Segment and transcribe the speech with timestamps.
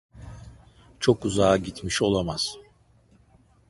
[0.99, 2.57] Çok uzağa gitmiş olamaz.